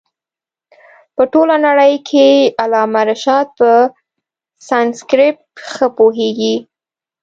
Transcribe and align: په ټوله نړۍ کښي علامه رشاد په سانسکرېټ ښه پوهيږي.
په 1.15 1.23
ټوله 1.31 1.55
نړۍ 1.67 1.93
کښي 2.07 2.31
علامه 2.61 3.01
رشاد 3.09 3.47
په 3.59 3.69
سانسکرېټ 4.67 5.37
ښه 5.71 5.87
پوهيږي. 5.97 6.55